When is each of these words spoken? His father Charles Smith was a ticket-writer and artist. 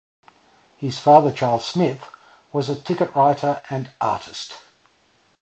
His 0.77 0.97
father 0.97 1.31
Charles 1.31 1.63
Smith 1.67 2.03
was 2.51 2.69
a 2.69 2.75
ticket-writer 2.75 3.61
and 3.69 3.91
artist. 4.01 4.53